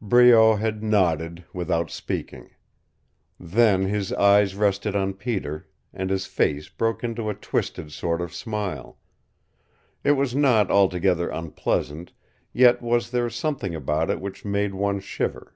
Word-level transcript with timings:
Breault 0.00 0.58
had 0.60 0.80
nodded, 0.80 1.42
without 1.52 1.90
speaking. 1.90 2.50
Then 3.40 3.86
his 3.86 4.12
eyes 4.12 4.54
rested 4.54 4.94
on 4.94 5.12
Peter, 5.14 5.66
and 5.92 6.08
his 6.08 6.24
face 6.24 6.68
broke 6.68 7.02
into 7.02 7.28
a 7.28 7.34
twisted 7.34 7.90
sort 7.90 8.20
of 8.20 8.32
smile. 8.32 9.00
It 10.04 10.12
was 10.12 10.36
not 10.36 10.70
altogether 10.70 11.30
unpleasant, 11.30 12.12
yet 12.52 12.80
was 12.80 13.10
there 13.10 13.28
something 13.28 13.74
about 13.74 14.08
it 14.08 14.20
which 14.20 14.44
made 14.44 14.72
one 14.72 15.00
shiver. 15.00 15.52